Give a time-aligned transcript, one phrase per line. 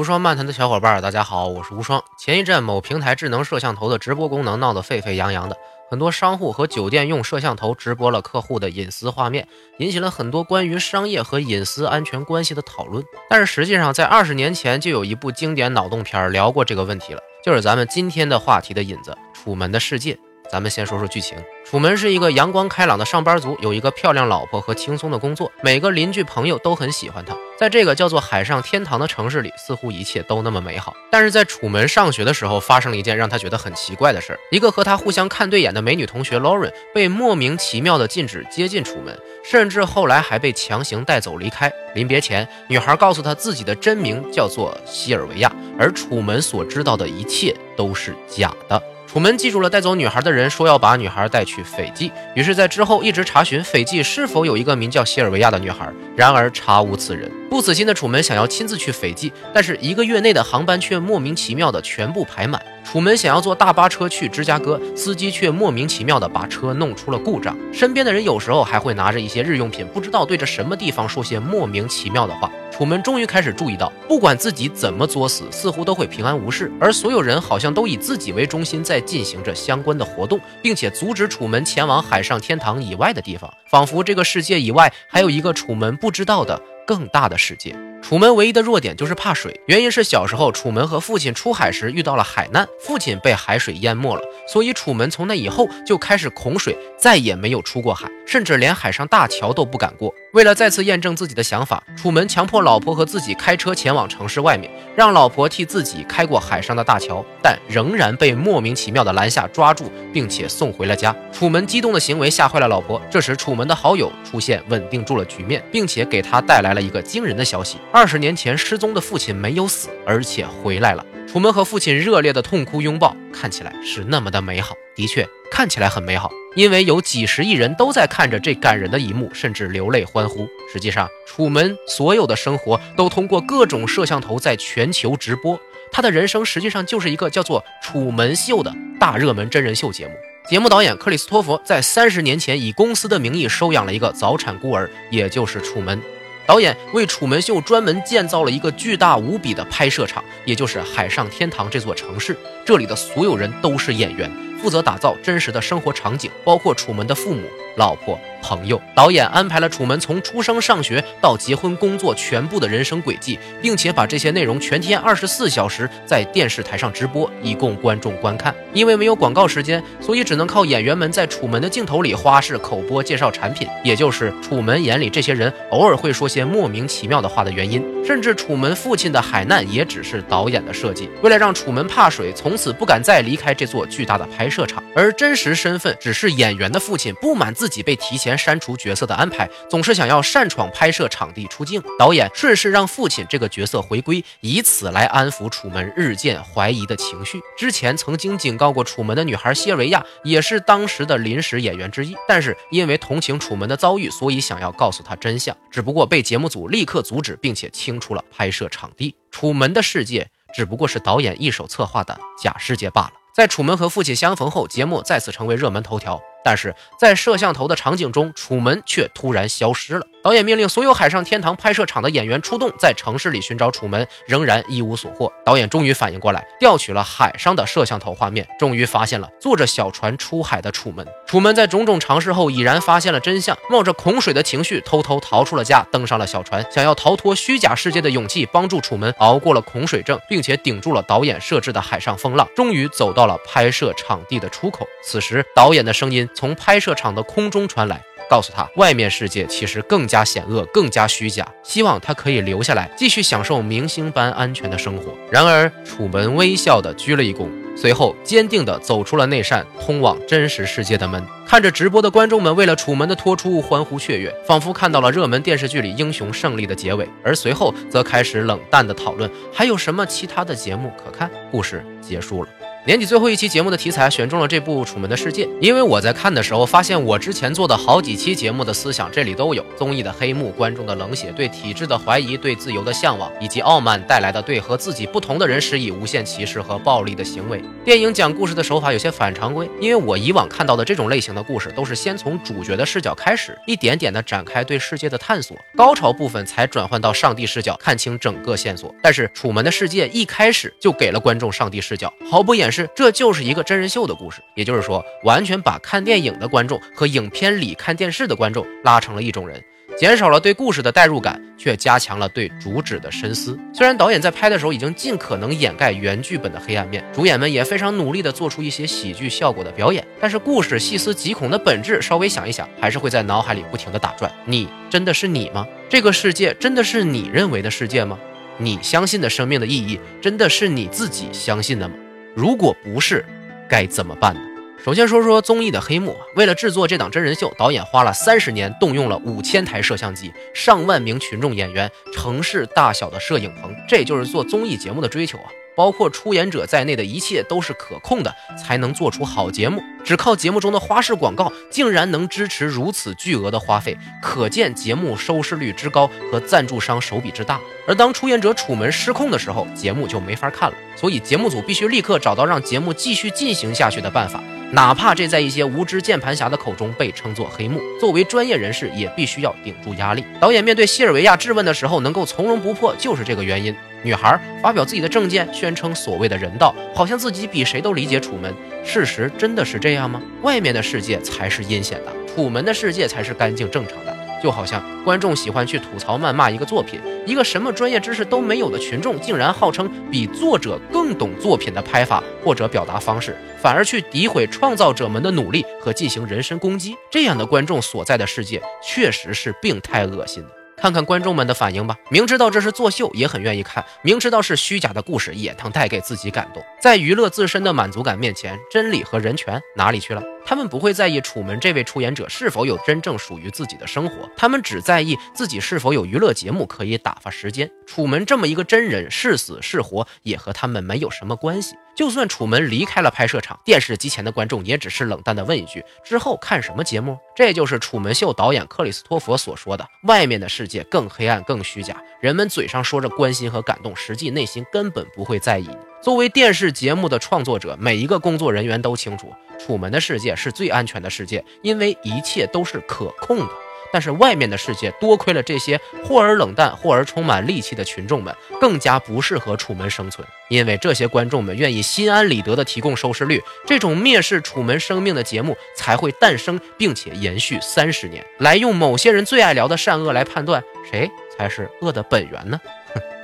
[0.00, 2.02] 无双漫谈的小伙伴，大家好，我是无双。
[2.16, 5.54] 前一阵，某平台智能摄像头的直播功能闹得沸沸扬扬的，
[5.90, 13.04] 很多商户和酒店用摄像头直播了客户的隐私画面，引起了很多关于商业和隐私安全关系的讨论。
[13.28, 20.14] 但是实际上，在二十年前就有一部经典脑洞片聊过这个问题了，就是咱们今天的话题的引子《楚门的世界》。
[20.50, 21.38] 咱们先说说剧情。
[21.64, 27.36] 楚门是一个阳光开朗的上班族，有一个漂亮老婆和轻松的工作，每个邻居朋友都很喜欢他。
[27.56, 30.92] 在这个叫做海上天堂的城市里，似乎一切都那么美好。
[31.10, 41.70] 但是在楚门上学的时候，发生了一件让他觉得很奇怪的事儿：一个和他互相看对眼的美女同学 Lauren 被莫名其妙的禁止接近楚门，甚至后来还被强行带走离开。
[41.94, 48.82] 临别前，女孩告诉他自己的真名叫做西尔维亚，而楚门所知道的一切都是假的。
[49.12, 57.28] 楚门记住了带走女孩的人说要把女孩带去斐济，于是，在之后一直查询斐济是否有一个名叫西尔维亚的女孩，然而查无此人。
[57.50, 62.62] 不死心的楚门想要亲自去斐济，但是一个月内的航班却莫名其妙的全部排满。
[62.84, 67.56] 楚门想要坐大巴车去芝加哥，司机却莫名其妙的把车弄出了故障。
[67.72, 72.50] 身边的人有时候还会拿着一些日用品，不知道对着什么地方说些莫名其妙的话。
[72.70, 87.76] 楚门终于开始注意到，不管自己怎么作死，似乎都会平安无事，而所有人好像都以自己为中心在进行着相关的活动，并且阻止楚门前往海上天堂以外的地方，仿佛这个世界以外还有一个楚门不知道的更大的世界。
[88.02, 100.12] 楚门唯一的弱点就是怕水，原因是小时候楚门和父亲出海时遇到了海难，父亲被海水淹没了，所以楚门从那以后就开始恐水，再也没有出过海，甚至连海上大桥都不敢过。
[100.32, 111.14] 为了再次验证自己的想法，楚门强迫老婆和自己开车前往城市外面，让老婆替自己开过海上的大桥，但仍然被莫名其妙的拦下抓住，并且送回了家。
[111.32, 117.78] 楚门激动的行为吓坏了老婆，这时楚门的好友出现，稳定住了局面，并且给他带来了一个惊人的消息。
[117.92, 121.04] 二十年前失踪的父亲没有死，而且回来了。
[121.26, 124.76] 楚门和父亲热烈的痛哭拥抱，看起来是那么的美好。
[124.94, 130.46] 的确，看起来很美好，因为有几十亿人都在看着这感人的一幕，甚至流泪欢呼。
[130.72, 135.60] 实际上，楚门所有的生活都通过各种摄像头在全球直播。
[135.90, 140.12] 他的人生实际上就是一个叫做《楚门秀》的大热门真人秀节目。
[140.48, 146.00] 节目导演克里斯托弗在三十年前以公司的名义收养了一个早产孤儿，也就是楚门。
[146.46, 152.36] 导演为《楚门秀》专门建造了一个巨大无比的拍摄场，也就是海上天堂这座城市。
[152.64, 154.30] 这里的所有人都是演员，
[154.60, 157.42] 负责打造真实的生活场景，包括楚门的父母、
[157.76, 158.18] 老婆。
[158.42, 168.54] 朋友，导演安排了楚门从出生、上学到结婚、工作全部的人生轨迹，并且把这些内容全天二十四小时在电视台上直播，以供观众观看。
[168.72, 177.84] 因为没有广告时间，所以只能靠演员们在楚门的镜头里花式口播介绍产品，也就是楚门眼里这些人偶尔会说些莫名其妙的话的原因。
[178.04, 184.82] 甚至楚门父亲的海难也只是导演的设计，为了让楚门怕水，从此不敢再离开这座巨大的拍摄场。
[184.94, 188.29] 而真实身份只是演员的父亲，不满自己被提前。
[188.36, 191.82] 删除角色的安排，总是想要擅闯拍摄场地出镜。
[191.98, 197.40] 导演顺势让父亲这个角色回归，以此来安抚楚门日渐怀疑的情绪。
[197.56, 202.14] 之前曾经警告过楚门的女孩谢维亚，也是当时的临时演员之一。
[202.26, 209.14] 但是因为同情楚门的遭遇，所以想要告诉他真相，只不过被节目组立刻阻止，并且清除了拍摄场地。
[209.30, 213.12] 楚门的世界只不过是导演一手策划的假世界罢了。
[213.34, 216.20] 在楚门和父亲相逢后，节目再次成为热门头条。
[216.42, 220.06] 但是在摄像头的场景中，楚门却突然消失了。
[220.22, 225.32] 导演命令所有海上天堂拍摄场的演员出动，在城市里寻找楚门，仍然一无所获。
[225.46, 231.06] 导演终于反应过来，调取了海上的摄像头画面，终于发现了坐着小船出海的楚门。
[231.26, 244.86] 楚门在种种尝试后，已然发现了真相，冒着恐水的情绪，偷偷逃出了家，登上了小船，想要逃脱虚假世界的勇气，帮助楚门熬过了恐水症，并且顶住了导演设置的海上风浪，终于走到了拍摄场地的出口。
[245.02, 248.02] 此时，导演的声音从拍摄场的空中传来。
[248.30, 251.44] 告诉他，外面世界其实更加险恶，更加虚假。
[251.64, 255.12] 希望他可以留下来，继续享受明星般安全的生活。
[255.32, 261.20] 然而，楚门微笑的鞠了一躬，随后坚定地走出了那扇通往真实世界的门。
[261.44, 267.08] 看着直播的观众们为了楚门的脱出欢呼雀跃，仿佛看到了热门电视剧里英雄胜利的结尾。
[267.24, 271.28] 而随后则开始冷淡的讨论，还有什么其他的节目可看？
[271.50, 272.48] 故事结束了。
[272.86, 287.62] 年底最后一期节目的题材选中了这部《楚门的世界》，因为我在看的时候发现，我之前做的好几期节目的思想这里都有：综艺的黑幕、观众的冷血、对体制的怀疑、对自由的向往，以及傲慢带来的对和自己不同的人施以无限歧视和暴力的行为。
[287.84, 298.94] 电影讲故事的手法有些反常规，因为我以往看到的这种类型的故事都是先从主角的视角开始，一点点的展开对世界的探索，高潮部分才转换到上帝视角，看清整个线索。
[299.02, 304.40] 但是《楚门的世界》一开始就给了观众上帝视角，毫不掩饰，这就是一个真人秀的故事。
[304.54, 309.62] 也就是说，完全把看电影的观众和影片里看电视的观众拉成了一种人，
[309.98, 313.58] 减少了对故事的代入感，却加强了对主旨的深思。
[313.72, 324.30] 虽然导演在拍的时候已经尽可能掩盖原剧本的黑暗面，主演们也非常努力地做出一些喜剧效果的表演，但是故事细思极恐的本质，稍微想一想，还是会在脑海里不停地打转。
[324.44, 325.66] 你真的是你吗？
[325.88, 328.18] 这个世界真的是你认为的世界吗？
[328.58, 331.94] 你相信的生命的意义，真的是你自己相信的吗？
[332.34, 333.24] 如果不是，
[333.68, 334.40] 该怎么办呢？
[334.82, 336.16] 首先说说综艺的黑幕。
[336.36, 343.74] 为了制作这档真人秀，导演花了三十年，动用了五千台摄像机、上万名群众演员、城市大小的摄影棚。
[343.88, 345.50] 这就是做综艺节目的追求啊！
[345.76, 349.82] 包括出演者在内的一切都是可控的，才能做出好节目。
[350.02, 357.60] 只靠节目中的花式广告，竟然能支持如此巨额的花费，可见节目收视率之高和赞助商手笔之大。
[357.86, 360.76] 而当出演者楚门失控的时候，节目就没法看了。
[360.96, 367.80] 所以节目组必须立刻找到让节目继续进行下去的办法，哪怕这在一些无知键盘侠的口中被称作黑幕。
[367.98, 370.24] 作为专业人士，也必须要顶住压力。
[370.40, 373.74] 导演面对西尔维亚质问的时候，能够从容不迫，就是这个原因。
[374.02, 378.54] 女孩发表自己的政见，宣称所谓的人道，好像自己比谁都理解楚门。
[378.84, 380.20] 事实真的是这样吗？
[380.42, 384.16] 外面的世界才是阴险的，楚门的世界才是干净正常的。
[384.42, 396.96] 就好像观众喜欢去吐槽谩骂一个作品，一个什么专业知识都没有的群众，竟然号称比作者更懂作品的拍法或者表达方式，反而去诋毁创造者们的努力和进行人身攻击。
[397.10, 400.59] 这样的观众所在的世界，确实是病态恶心的。
[400.80, 406.64] 看看观众们的反应吧，明知道这是作秀，也很愿意看；明知道是虚假的故事，也能带给自己感动。
[406.80, 410.22] 在娱乐自身的满足感面前，真理和人权哪里去了？
[410.50, 417.70] 他们不会在意楚门这位出演者是否有真正属于自己的生活，他们只在意自己是否有娱乐节目可以打发时间。
[417.86, 421.76] 楚门这么一个真人，是死是活也和他们没有什么关系。
[421.94, 435.70] 就算楚门离开了拍摄场，电视机前的观众也只是冷淡地问一句：“之后看什么节目？”这就是楚门秀导演克里斯托弗所说的：“外面的世界更黑暗、更虚假，人们嘴上说着关心和感动，实际内心根本不会在意。”
[436.02, 443.48] 作为电视节目的创作者，每一个工作人员都清楚，楚门的世界是最安全的世界，因为一切都是可控的。
[443.92, 450.26] 但是外面的世界，多亏了这些或而冷淡，或而充满戾气的群众们，更加不适合楚门生存。
[450.48, 462.58] 因为这些观众们愿意心安理得地提供收视率，这种蔑视楚门生命的节目才会诞生，并且延续三十年，来用某些人最爱聊的善恶来判断谁才是恶的本源呢？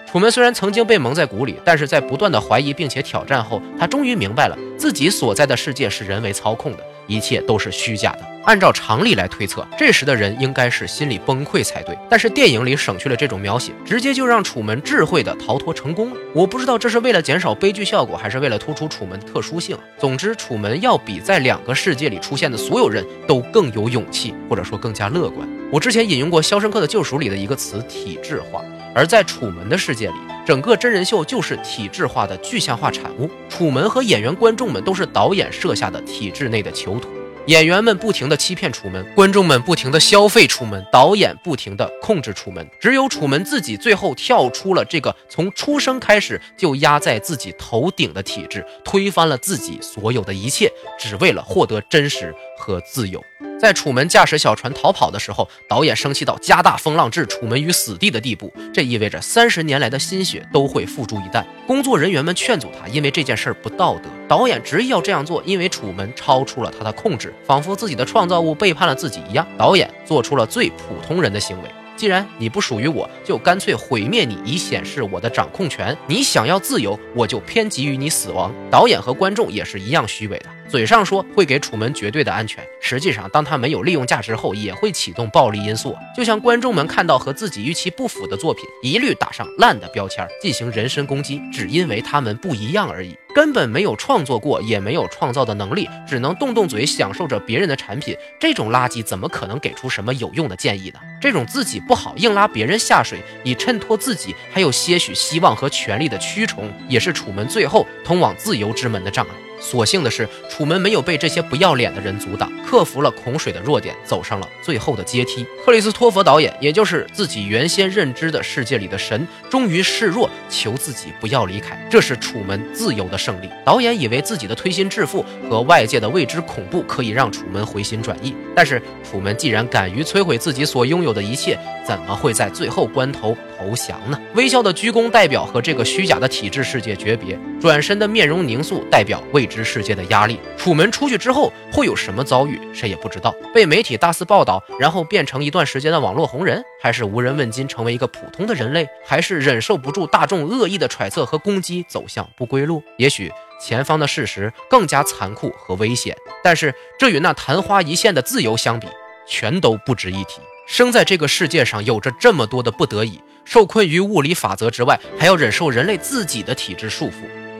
[0.07, 8.21] 楚门虽然曾经被蒙在鼓里，但是在不断的怀疑并且挑战后，他终于明白了自己所在的世界是人为操控的，一切都是虚假的。
[8.45, 11.99] 按照常理来推测，这时的人应该是心理崩溃才对。
[12.09, 16.17] 但是电影里省去了这种描写，直接就让楚门智慧的逃脱成功了。
[16.33, 19.77] 我不知道这是为了减少悲剧效果，还是为了突出楚门的特殊性。
[19.99, 25.47] 总之，楚门要比在两个世界里出现的所有人都更有勇气，或者说更加乐观。
[25.73, 28.65] 我之前引用过《肖申克的救赎》里的一个词“体制化”。
[28.97, 30.15] 而在楚门的世界里，
[30.47, 33.29] 整个真人秀就是体制化的具象化产物。
[33.47, 37.11] 楚门和演员、观众们都是导演设下的体制内的囚徒。
[37.49, 42.67] 演员们不停地欺骗楚门，观众们不停地消费楚门，导演不停地控制楚门。
[42.81, 53.23] 只有楚门自己最后跳出了这个从出生开始就压在自己头顶的体制，推翻了自己所有的一切，只为了获得真实和自由。
[53.59, 58.53] 在楚门驾驶小船逃跑的时候，导演生气到加大风浪，置楚门于死地的地步。
[58.73, 61.43] 这意味着三十年来的心血都会付诸一旦。
[61.67, 64.11] 工作人员们劝阻他，因为这件事不道德。
[64.29, 69.47] 导演执意要这样做，因为楚门超出了他的控制，仿佛自己的创造物背叛了自己一样。
[69.57, 71.71] 导演做出了最普通人的行为。
[71.97, 75.97] 既然你不属于我，就干脆毁灭你，以显示我的掌控权。
[76.07, 78.53] 你想要自由，我就偏给予你死亡。
[78.71, 85.97] 导演和观众也是一样虚伪的，嘴上说会给楚门绝对的安全，实际上当他没有利用价值后，也会启动暴力因素。
[86.17, 93.17] 就像观众们看到和自己预期不符的作品，一律打上烂的标签，进行人身攻击，只因为他们不一样而已。
[93.37, 101.01] 根本没有创作过，也没有创造的能力，只能动动嘴享受着别人的产品，这种垃圾怎么可能给出什么有用的建议呢？
[101.21, 109.33] 这种自己不好硬拉别人下水，以衬托自己还有些许希望和权力的蛆虫，也是楚门最后通往自由之门的障碍。
[109.59, 115.47] 所幸的是，楚门没有被这些不要脸的人阻挡，克服了孔水的弱点，走上了最后的阶梯。
[115.65, 121.75] 克里斯托弗导演，也就是自己原先认知的世界里的神，终于示弱，求自己不要离开。
[121.91, 123.51] 这是楚门自由的胜利。
[123.65, 134.21] 导演以为自己的推心置腹和外界的未知恐怖可以让楚门回心转意，但是楚门既然敢于摧毁自己所拥有的一切，怎么会在最后关头投降呢？
[134.35, 139.47] 微笑的鞠躬代表和这个虚假的体制世界诀别，转身的面容凝肃代表未。
[139.47, 143.33] 知世界的压力，楚门出去之后会有什么遭遇，谁也不知道。
[143.55, 152.83] 被媒体大肆报道，然后变成一段时间的网络红人，还是无人问津，成为一个普通的人类，还是忍受不住大众恶意的揣测和攻击，走向不归路？
[152.99, 158.89] 也许前方的事实更加残酷和危险，但是这与那昙花一现的自由相比，
[159.29, 160.41] 全都不值一提。
[160.67, 167.15] 生在这个世界上，有着这么多的不得已，受困于物理法则之外，还要忍受人类自己的体制束缚。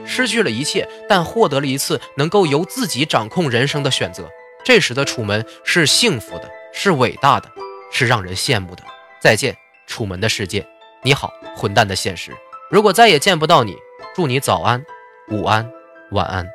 [0.05, 4.29] 失去了一切，但获得了一次能够由自己掌控人生的选择。
[4.63, 7.49] 这时的楚门是幸福的，是伟大的，
[7.91, 8.83] 是让人羡慕的。
[9.21, 9.55] 再见，
[9.87, 10.65] 楚门的世界。
[11.03, 12.31] 你好，混蛋的现实。
[12.69, 13.75] 如果再也见不到你，
[14.13, 14.83] 祝你早安、
[15.29, 15.69] 午安、
[16.11, 16.45] 晚安。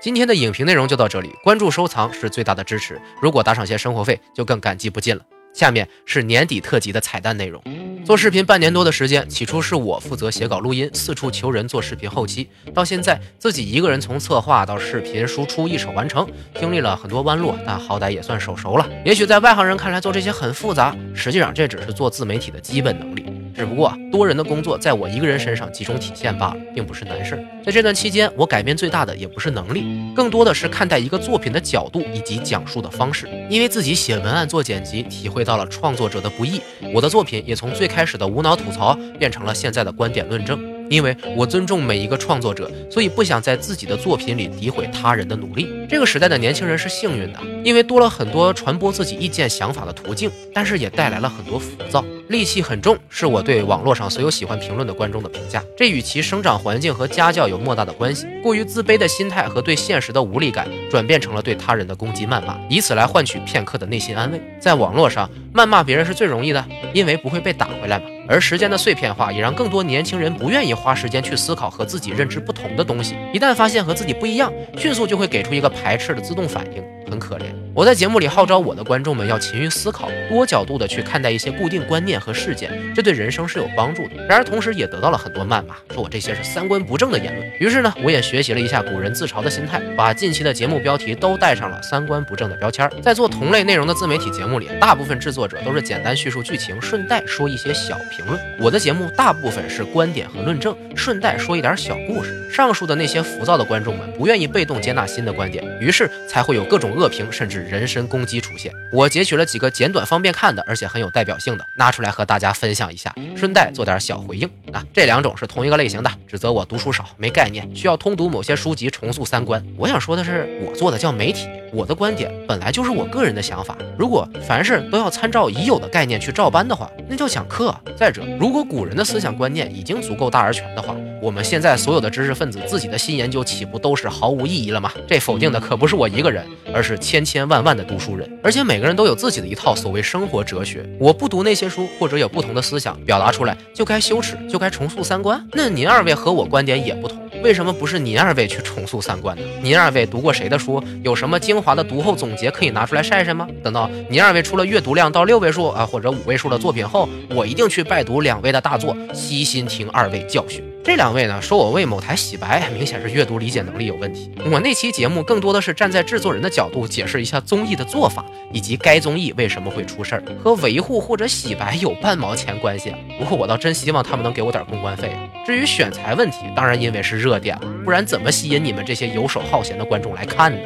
[0.00, 3.00] 今天的影评内容就到这里，关注收藏是最大的支持。
[3.20, 5.22] 如果打赏些生活费，就更感激不尽了。
[5.52, 7.62] 下面是年底特辑的彩蛋内容。
[8.04, 16.26] 做视频半年多的时间，起初是我负责写稿录音，四处求人做视频后期，到现在自己一个人从策划到视频输出一手完成，
[16.58, 18.88] 经历了很多弯路，但好歹也算手熟了。
[19.04, 23.29] 也许在外行人看来做这些很复杂，实际上这只是做自媒体的基本能力。
[23.60, 27.44] 只不过多人的工作在我一个人身上集中体现罢了，并不是难事儿。
[27.62, 29.84] 在这段期间，我改变最大的也不是能力，
[30.16, 33.28] 更多的是看待一个作品的角度以及讲述的方式。
[33.50, 36.58] 因为自己写文案做剪辑，体会到了创作者的不易，
[36.94, 40.79] 我的作品也从最开始的无脑吐槽变成了现在的观点论证。
[40.90, 45.68] 因为我尊重每一个创作者，所以不想在自己的作品里诋毁他人的努力。
[45.88, 55.62] 这个时代的年轻人是幸运的，因为多了很多传播自己意见想法的途径，但是也带来了很多浮躁，戾气很重，是我对网络上所有喜欢评论的观众的评价。
[55.76, 58.26] 这与其生长环境和家教有莫大的关系。
[58.42, 64.40] 过于自卑的心态和对现实的无力感，转变成了对他人的攻击谩骂，以此来换取片刻的内心安慰。
[64.58, 68.06] 在网络上谩骂别人是最容易的，因为不会被打回来嘛。
[68.30, 73.16] 而时间的碎片化也让更多年轻人不愿意花时间去思考和自己认知不同的东西。
[73.34, 77.46] 一旦发现和自己不一样，迅速就会给出一个排斥的自动反应，很可怜。
[77.72, 84.16] 我在节目里号召我的观众们要勤于思考，多角度的去看待一些固定观念和事件，这对人生是有帮助的。
[84.28, 87.48] 然而同时也得到了很多谩骂，说我这些是三观不正的言论。
[87.60, 92.90] 于是呢，我也学习了一下古人自嘲的心态，把近期的节目标题都带上了三观不正的标签。
[93.00, 98.26] 在做同类内容的自媒体节目里，大部分制作者都是简单叙述剧情，顺带说一些小评。
[98.26, 102.36] 论我的节目大部分是观点和论证，顺带说一点小故事。
[102.50, 108.72] 上述的那些浮躁的观众们不愿意被动接纳新的观点，于是才会有各种恶评，甚至人身攻击出现。
[108.92, 114.84] 我截取了几个简短方便看的，而且很有代表性的，拿出来和大家分享一下，顺带做点小回应啊。
[114.92, 119.64] 这两种是同一个类型的，指责我读书少、没概念，需要通读某些书籍重塑三观。
[119.76, 123.76] 我想说的是，我做的叫媒体，我的观点本来就是我个人的想法。
[123.96, 127.74] 如果凡事都要参照已有的概念去照搬的话，那叫讲课。
[127.96, 134.90] 再者如果古人的思想观念已经足够大而全的话，我们现在所有的知识分子自己的新研究岂不都是毫无意义了吗？
[135.06, 140.88] 这否定的可不是我一个人，而是千千万万的读书人，而且每个人都有自己的一套所谓生活哲学。
[140.98, 145.46] 我不读那些书，或者有不同的思想表达出来，就该羞耻，就该重塑三观？
[145.52, 147.18] 那您二位和我观点也不同。
[147.42, 149.42] 为什么不是您二位去重塑三观呢？
[149.62, 150.82] 您二位读过谁的书？
[151.02, 153.46] 有什么精华的读后总结可以拿出来晒晒吗？
[153.62, 160.62] 等到您二位出了阅读量到六位数啊或者五位数的作品后，我一定去拜读两位的大作，悉心听二位教训。
[160.90, 164.32] 这两位呢，说我为某台洗白，明显是阅读理解能力有问题。
[164.50, 172.92] 我那期节目更多的是站在制作人的角度解释一下综艺的做法，以及该综艺为什么会出事儿，和维护或者洗白有半毛钱关系。
[173.20, 175.16] 不过我倒真希望他们能给我点公关费。
[175.46, 180.58] 至于选材问题，当然因为是热点，不然怎么吸引你们这些游手好闲的观众来看呢？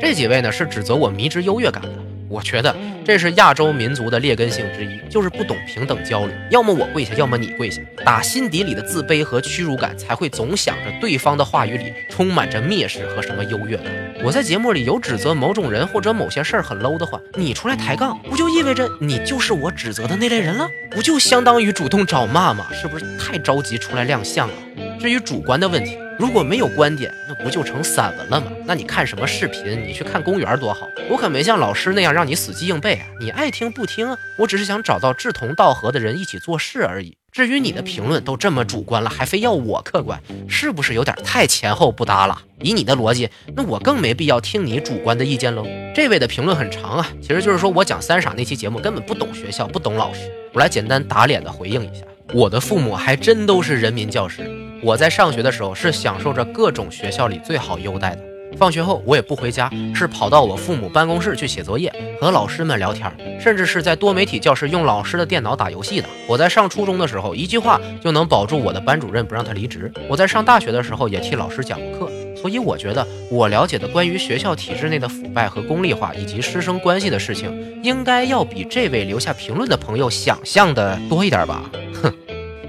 [0.00, 2.11] 这几位呢是指责我迷之优越感的。
[2.32, 2.74] 我觉得
[3.04, 6.34] 这是亚洲民族的劣根性之一，就是不懂平等交流。
[6.50, 7.82] 要么我跪下，要么你跪下。
[8.06, 13.84] 打心底里的自卑和屈辱感，才会总想着对方的话语里充满着蔑视和什么优越感。
[14.24, 20.66] 我在节目里有指责某种人或者某些事儿很 low 的话，你出来抬杠，不就意味着你就是我指责的那类人了？
[20.90, 22.66] 不就相当于主动找骂吗？
[22.72, 24.54] 是不是太着急出来亮相了？
[24.98, 25.98] 至于主观的问题。
[26.22, 28.46] 如果没有观点，那不就成散文了吗？
[28.64, 29.82] 那你看什么视频？
[29.84, 30.86] 你去看公园多好。
[31.10, 34.16] 我可没像老师那样让你死记硬背啊，你爱听不听。
[34.38, 37.16] 我只是想找到志同道合的人一起做事而已。
[37.32, 42.40] 至于你的评论都这么主观了，还非要我客观，是不是有点太前后不搭了？
[42.60, 45.66] 以你的逻辑，那我更没必要听你主观的意见喽。
[45.92, 50.20] 这位的评论很长啊，其实就是说我讲三傻那期节目根本不懂学校，不懂老师。
[50.52, 54.48] 我来简单打脸的回应一下，我的父母还真都是人民教师。
[54.82, 58.22] 我在上学的时候是享受着各种学校里最好优待的。
[58.58, 63.10] 放学后我也不回家，是跑到我父母办公室去写作业，和老师们聊天，
[63.40, 66.08] 甚至是在多媒体教室用老师的电脑打游戏的。
[66.26, 69.90] 我在上初中的时候，一句话就能保住我的班主任不让他离职。
[70.08, 81.70] 我在上大学的时候也替老师讲过课，所以我觉得我了解的关于学校体制内的腐败和功利化以及师生关系的事情，应该要比这位留下评论的朋友想象的多一点吧。
[82.02, 82.12] 哼。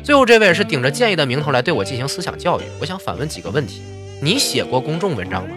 [0.03, 3.81] 最后这位是顶着建议的名头来对我进行思想教育，我想反问几个问题：
[4.21, 5.55] 你写过公众文章吗？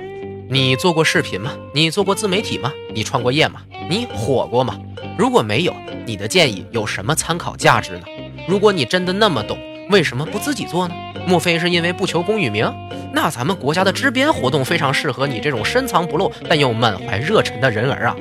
[0.48, 1.52] 你做过视频吗？
[1.74, 2.72] 你做过自媒体吗？
[2.94, 3.60] 你创过业吗？
[3.90, 4.78] 你火过吗？
[5.18, 5.74] 如果没有，
[6.06, 8.02] 你的建议有什么参考价值呢？
[8.46, 9.58] 如果你真的那么懂，
[9.90, 10.94] 为什么不自己做呢？
[11.26, 12.72] 莫非是因为不求功与名？
[13.12, 18.16] 那咱们国家的支边活动非常适合你这种深藏不露但又满怀热忱的人儿啊！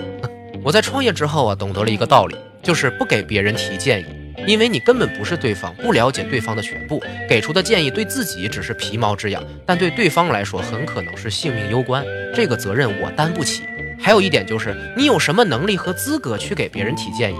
[0.63, 4.05] 我在创业之后啊，懂得了一个道理，就是不给别人提建议。
[4.47, 12.05] 因为你根本不是对方，不了解对方的全部，给出的建议对自己只是皮毛之痒，但对对方来说很可能是性命攸关。
[12.33, 13.63] 这个责任我担不起。
[13.99, 17.37] 还有一点就是，你有什么能力和资格去给别人提建议？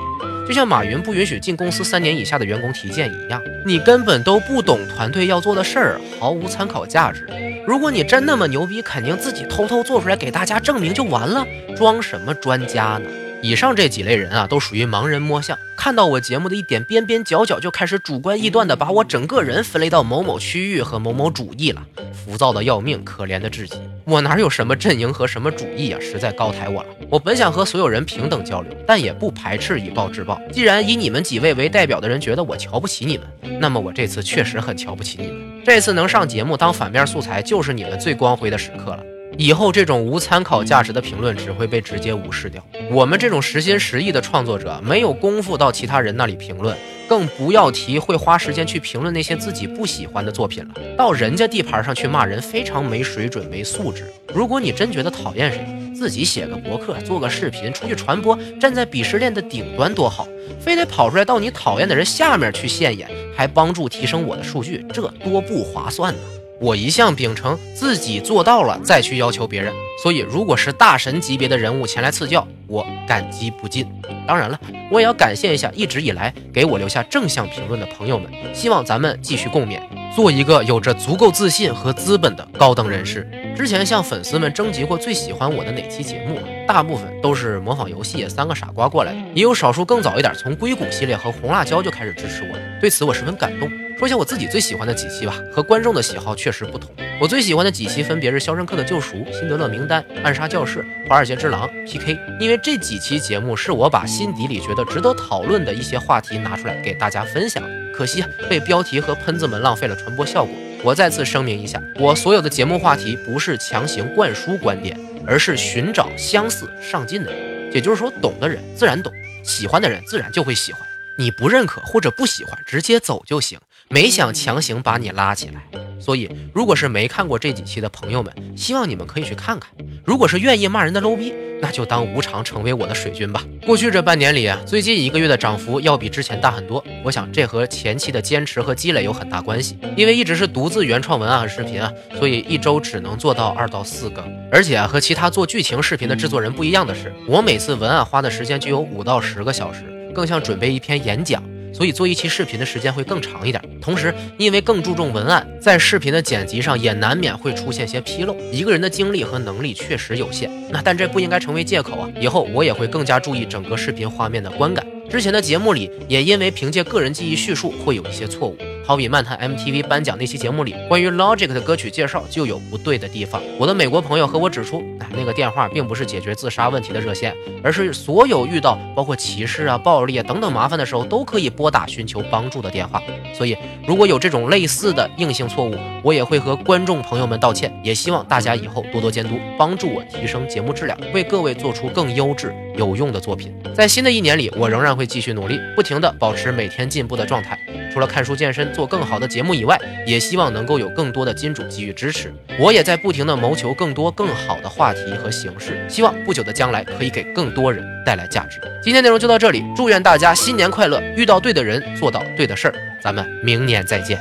[0.48, 7.28] 就像马云不允许进公司三年以下的员工提建议一样，你根本都不懂团队要做的事儿，毫无参考价值。
[7.68, 11.46] 如果你真那么牛逼，肯定自己偷偷做出来给大家证明就完了，
[11.76, 13.10] 装什么专家呢？
[13.46, 23.78] 以上这几类人啊，都属于盲人摸象，看到我节目的一点边边角角，就开始主观臆断的把我整个人分类到某某区域和某某主义了，浮躁的要命，可怜的至极。
[24.04, 26.90] 我哪有什么阵营和什么主义啊，实在高抬我了。
[27.08, 30.42] 我本想和所有人平等交流，但也不排斥以暴制暴。
[30.52, 35.64] 既然以你们几位为代表的人觉得我瞧不起你们，那么我这次确实很瞧不起你们。
[35.64, 39.04] 这次能上节目当反面素材，就是你们最光辉的时刻了。
[39.38, 42.66] 以后这种无参考价值的评论只会被直接无视掉。
[42.92, 46.78] 我们这种实心实意的创作者没有功夫到其他人那里评论，
[47.08, 50.76] 更不要提会花时间去评论那些自己不喜欢的作品了。
[50.96, 54.06] 到人家地盘上去骂人，非常没水准、没素质。
[54.34, 55.66] 如果你真觉得讨厌谁，
[55.96, 60.28] 自己写个博客、做个视频出去传播，站在鄙视链的顶端多好。
[60.60, 66.20] 非得跑出来到你讨厌的人下面去现眼，还帮助提升我的数据，这多不划算呢！
[66.60, 73.86] 我一向秉承自己做到了再去要求别人，所以如果是大神级别的人物前来赐教，我感激不尽。
[74.28, 79.82] 当然了，我也要感谢一下一直以来给我留下正向评论的朋友们，希望咱们继续共勉，
[80.16, 83.30] 做一个有着足够自信和资本的高等人士。
[83.56, 93.70] 之前向粉丝们征集过最喜欢我的哪期节目，大部分都是模仿游戏三个傻瓜过来的，也有少数更早一点从硅谷系列和红辣椒就开始支持我的，对此我十分感动。
[93.98, 96.92] 说一下我自己最喜欢的几期吧，和观众的喜好确实不同。
[97.20, 100.80] 我最喜欢的几期分别是《肖申克的救赎》《辛德勒名单》《暗杀教室》
[101.10, 107.64] 《华尔街之狼》PK，因为这几期节目是我把心底里觉得值得讨论的一些话题拿出来给大家分享。
[107.94, 110.54] 可惜被标题和喷子们浪费了传播效果。
[110.84, 117.72] 我再次声明一下，我所有的节目话题不是强行灌输观点，而是寻找相似上进的人。
[117.72, 120.82] 也就是说，懂的人自然懂，喜欢的人自然就会喜欢。
[121.18, 123.58] 你不认可或者不喜欢，直接走就行。
[123.90, 125.62] 没想强行把你拉起来，
[126.00, 129.70] 所以如果是没看过这几期的朋友们，希望你们可以去看看。
[130.04, 133.44] 如果是愿意骂人的 low 逼，那就当无偿成为我的水军吧。
[133.64, 136.84] 过去这半年里啊，最近一个月的涨幅要比之前大很多。
[137.04, 139.78] 我想这和前期的坚持和积累有很大关系。
[139.96, 144.28] 因为一直是独自原创文案和视频啊，所以一周只能做到二到四个。
[144.52, 151.42] 而且啊，和其他做剧情视频的制作人不一样的是，我每次文案花的时间就有五到十个小时，更像准备一篇演讲。
[151.76, 158.34] 所以做一期视频的时间会更长一点，同时因为更注重文案，在视频的剪辑上也难免会出现些纰漏。
[158.50, 162.10] 一个人的精力和能力确实有限，那但这不应该成为借口啊！
[162.22, 164.88] 以后我也会更加注意整个视频画面的观感。
[165.10, 168.58] 之前的节目里也因为凭借个人记忆叙述会有一些错误。
[168.88, 173.42] 好比漫谈 MTV 颁奖那期节目里，关于 Logic 的歌曲介绍就有不对的地方。
[173.58, 183.02] 我的美国朋友和我指出，哎，那个电话并不是解决自杀问题的热线，而是所有遇到包括歧视啊、暴力啊等等麻烦的时候都可以拨打寻求帮助的电话。
[183.34, 193.52] 所以，如果有这种类似的硬性错误，我也会和观众朋友们道歉，也希望大家以后多多监督，帮助我提升节目质量，为各位做出更优质有用的作品。
[193.74, 197.60] 在新的一年里，我仍然会继续努力，不停的保持每天进步的状态。
[197.96, 202.30] 除了看书健身、做更好的节目以外，也希望能够有更多的金主给予支持。
[202.60, 208.60] 我也在不停的谋求更多更好的话题和形式，希望不久的将来可以给更多人带来价值。
[208.84, 214.20] 今天内容就到这里，祝愿大家新年快乐，遇到对的人，做到对的事儿，咱们明年再见。